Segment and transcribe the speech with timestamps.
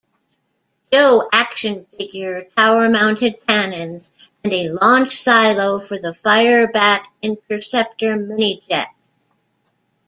[0.91, 4.11] Joe action figure, tower-mounted cannons,
[4.43, 8.87] and a launch silo for the Firebat interceptor mini-jet.